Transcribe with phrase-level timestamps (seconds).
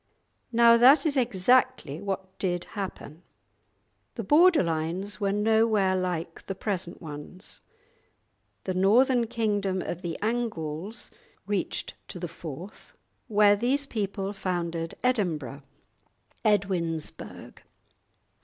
[0.51, 3.21] Now that is exactly what did happen.
[4.15, 7.59] The border lines were nowhere like the present ones.
[8.63, 11.11] The northern kingdom of the Angles
[11.45, 12.93] reached to the Forth,
[13.27, 15.61] where these people founded Edinburgh
[16.43, 17.61] (Edwin's burgh).